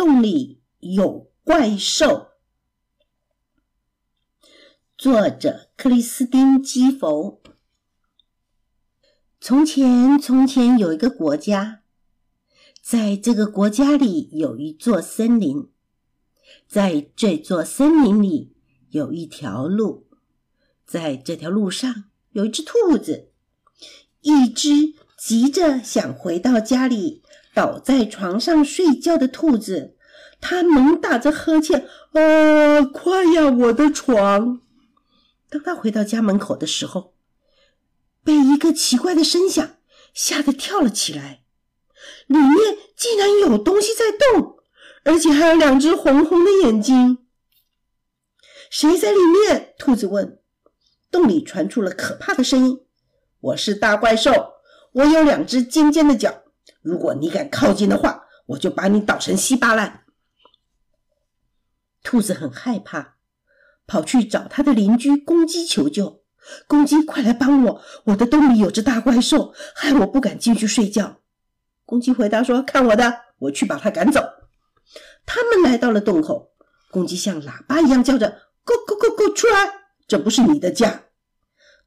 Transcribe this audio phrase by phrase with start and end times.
[0.00, 2.28] 洞里有怪兽。
[4.96, 7.42] 作者：克里斯汀·基佛。
[9.42, 11.82] 从前，从前有一个国家，
[12.80, 15.68] 在这个国家里有一座森林，
[16.66, 18.56] 在这座森林里
[18.88, 20.08] 有一条路，
[20.86, 23.32] 在这条路上有一只兔子，
[24.22, 27.22] 一只急着想回到家里。
[27.60, 29.94] 倒在床上睡觉的兔子，
[30.40, 34.62] 它猛打着呵欠，啊，快呀，我的床！
[35.50, 37.12] 当他回到家门口的时候，
[38.24, 39.76] 被一个奇怪的声响
[40.14, 41.42] 吓得跳了起来。
[42.26, 44.56] 里面竟然有东西在动，
[45.04, 47.26] 而且还有两只红红的眼睛。
[48.70, 49.74] 谁在里面？
[49.78, 50.38] 兔子问。
[51.10, 52.80] 洞里传出了可怕的声音
[53.40, 54.32] ：“我是大怪兽，
[54.92, 56.39] 我有两只尖尖的角。”
[56.82, 60.04] 如果你敢靠近的话，我就把你捣成稀巴烂。
[62.02, 63.16] 兔子很害怕，
[63.86, 66.24] 跑去找他的邻居公鸡求救
[66.66, 67.82] ：“公鸡，快来帮我！
[68.04, 71.20] 我的洞里有只大怪兽，害我不敢进去睡觉。”
[71.84, 74.22] 公鸡回答说：“看我的，我去把它赶走。”
[75.26, 76.52] 他们来到了洞口，
[76.90, 79.70] 公鸡像喇叭一样叫着：“Go go go go，出来！
[80.08, 81.04] 这不是你的家。”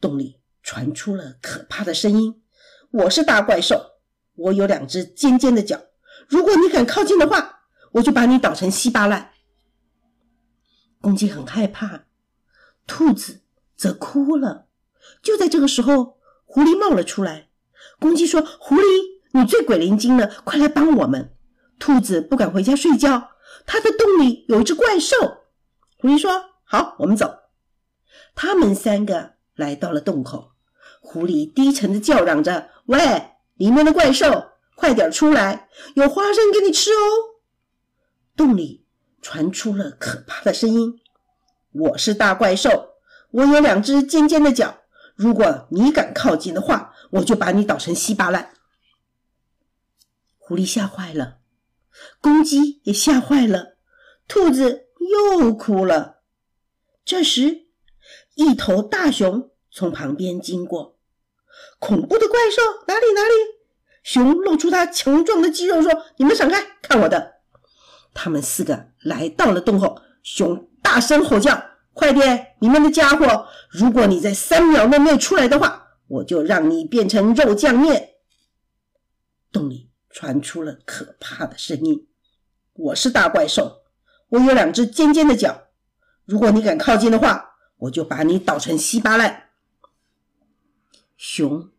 [0.00, 2.42] 洞里传出了可怕的声音
[2.90, 3.98] ：“我是大怪兽。”
[4.40, 5.78] 我有两只尖尖的角，
[6.28, 7.60] 如果你敢靠近的话，
[7.92, 9.32] 我就把你捣成稀巴烂。
[11.00, 12.04] 公鸡很害怕，
[12.86, 13.40] 兔子
[13.76, 14.66] 则哭了。
[15.22, 17.48] 就在这个时候，狐狸冒了出来。
[17.98, 18.82] 公鸡说：“狐狸，
[19.32, 21.34] 你最鬼灵精了，快来帮我们！”
[21.78, 23.30] 兔子不敢回家睡觉，
[23.66, 25.16] 它的洞里有一只怪兽。
[25.98, 27.34] 狐狸说：“好，我们走。”
[28.34, 30.52] 他们三个来到了洞口，
[31.00, 32.98] 狐狸低沉的叫嚷着：“喂！”
[33.60, 35.68] 里面的怪兽，快点出来！
[35.94, 37.36] 有花生给你吃哦。
[38.34, 38.86] 洞里
[39.20, 40.98] 传出了可怕的声音
[41.70, 42.94] ：“我是大怪兽，
[43.32, 44.78] 我有两只尖尖的角。
[45.14, 48.54] 如果你敢靠近的话，我就把你捣成稀巴烂。”
[50.38, 51.40] 狐狸吓坏了，
[52.22, 53.76] 公鸡也吓坏了，
[54.26, 54.86] 兔子
[55.36, 56.22] 又哭了。
[57.04, 57.66] 这时，
[58.36, 60.96] 一头大熊从旁边经过。
[61.78, 63.60] 恐怖的怪兽哪里哪里？
[64.02, 67.34] 熊露出它强壮的肌肉说：“你们闪开，看我的！”
[68.14, 71.62] 他们四个来到了洞后，熊大声吼叫
[71.92, 73.46] ：“快点，你们的家伙！
[73.70, 78.14] 如果你在三秒内没有出来的话，我就让你变成肉酱面！”
[79.52, 82.08] 洞里传出了可怕的声音
[82.72, 83.82] ：“我是大怪兽，
[84.30, 85.64] 我有两只尖尖的脚。
[86.24, 89.48] 如果你敢靠近的话，我就把你捣成稀巴烂。”
[91.22, 91.70] 熊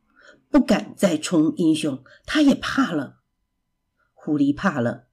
[0.52, 3.22] 不敢再冲英雄，他也怕了。
[4.13, 5.07] 狐狸怕了，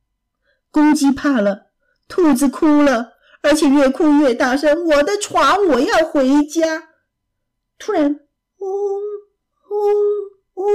[0.71, 1.69] 公鸡怕了，
[2.07, 4.85] 兔子哭了，而且越哭越大声。
[4.85, 6.91] 我的床，我要回家。
[7.79, 8.21] 突然，
[8.59, 8.69] 嗡
[9.71, 9.95] 嗡
[10.57, 10.67] 嗡，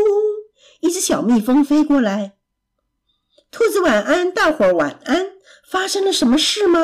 [0.80, 2.40] 一只小蜜蜂飞过来。
[3.52, 5.34] 兔子晚安，大伙儿晚安。
[5.70, 6.80] 发生了什么事吗？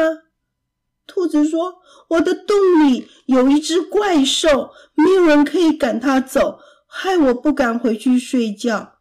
[1.10, 2.56] 兔子说：“我的洞
[2.88, 9.00] 里有一只怪兽，没有人可以赶它走，害我不敢回去睡觉。”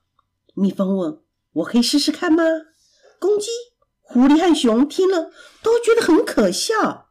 [0.56, 1.20] 蜜蜂问
[1.52, 2.42] ：“我可以试试看吗？”
[3.20, 3.48] 公鸡、
[4.00, 5.30] 狐狸和熊听了
[5.62, 7.10] 都觉得很可笑，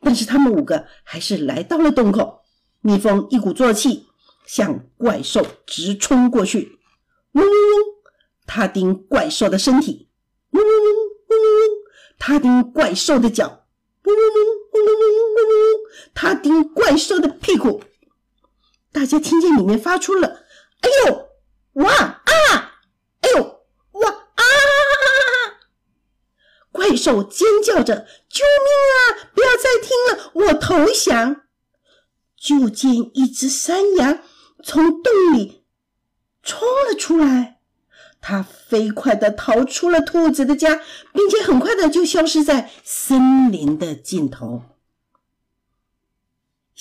[0.00, 2.42] 但是他们五个还是来到了洞口。
[2.80, 4.06] 蜜蜂一鼓作气
[4.46, 6.78] 向怪兽直冲过去，
[7.32, 7.50] 嗡嗡嗡，
[8.46, 10.08] 它叮怪兽的身体，
[10.50, 10.86] 嗡嗡嗡，
[11.28, 11.70] 嗡嗡嗡，
[12.18, 13.59] 它叮怪兽的脚。
[16.14, 17.82] 他盯怪兽的屁股，
[18.92, 20.44] 大家听见里面发出了
[20.82, 21.28] “哎呦
[21.84, 22.22] 哇啊！
[23.20, 23.42] 哎呦
[23.92, 24.44] 哇啊！”
[26.72, 29.30] 怪兽尖叫着：“救命啊！
[29.34, 31.42] 不要再听了，我投降！”
[32.36, 34.20] 就见一只山羊
[34.64, 35.64] 从洞里
[36.42, 37.58] 冲了出来。
[38.22, 40.82] 它飞快地逃出了兔子的家，
[41.14, 44.62] 并且很快的就消失在森林的尽头。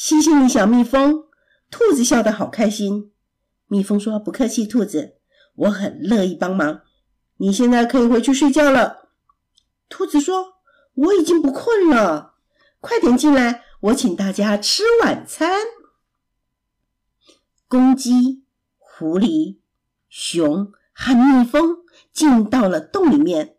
[0.02, 1.26] 谢谢你，小蜜蜂。
[1.70, 3.12] 兔子笑得好开心。
[3.68, 5.18] 蜜蜂说：“不客气，兔子，
[5.56, 6.84] 我很乐意帮忙。
[7.36, 9.10] 你现在可以回去睡觉了。”
[9.90, 10.54] 兔子说
[10.96, 12.36] ：“我已经不困了，
[12.80, 15.52] 快点进来，我请大家吃晚餐。”
[17.68, 18.46] 公鸡、
[18.78, 19.60] 狐狸、
[20.08, 20.72] 熊。
[20.94, 21.80] 和蜜蜂
[22.14, 23.58] 进到了洞里面，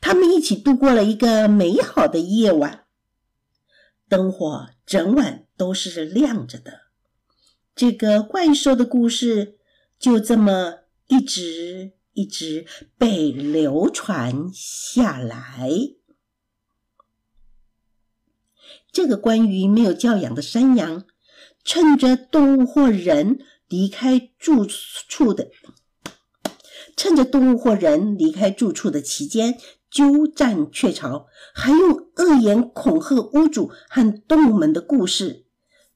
[0.00, 2.84] 他们一起度过了一个美好的夜晚。
[4.06, 6.84] 灯火整晚都是亮着的。
[7.74, 9.58] 这个怪兽的故事
[9.98, 12.66] 就这么一直一直
[12.96, 15.70] 被流传下来。
[18.90, 21.04] 这个关于没有教养的山羊，
[21.62, 23.38] 趁着动物或人
[23.68, 25.50] 离开住处的，
[26.96, 29.58] 趁着动物或人离开住处的期间，
[29.90, 35.44] 鸠占鹊巢，还用恶言恐吓屋主和动物们的故事，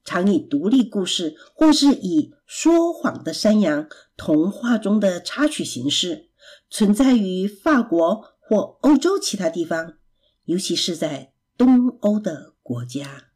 [0.05, 6.31] 常以独立故事或是以说谎的山羊童话中的插曲形式，
[6.69, 9.99] 存在于法国或欧洲其他地方，
[10.45, 13.31] 尤其是在东欧的国家。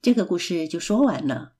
[0.00, 1.57] 这个故事就说完了。